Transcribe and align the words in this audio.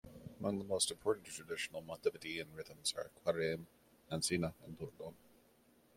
Among 0.39 0.57
the 0.57 0.63
most 0.63 0.89
important 0.89 1.27
and 1.27 1.35
traditional 1.35 1.83
Montevidean 1.83 2.47
rhythms 2.55 2.91
are: 2.97 3.11
Cuareim, 3.23 3.67
Ansina 4.11 4.55
and 4.65 4.75
Cordon. 4.75 5.13